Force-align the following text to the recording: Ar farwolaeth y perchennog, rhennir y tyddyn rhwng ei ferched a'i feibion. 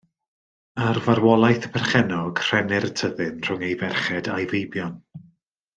Ar 0.85 0.99
farwolaeth 1.07 1.67
y 1.69 1.71
perchennog, 1.75 2.41
rhennir 2.47 2.87
y 2.89 2.91
tyddyn 3.03 3.39
rhwng 3.49 3.67
ei 3.69 3.79
ferched 3.85 4.35
a'i 4.37 4.49
feibion. 4.55 4.99